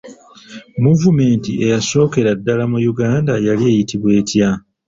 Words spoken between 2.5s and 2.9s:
mu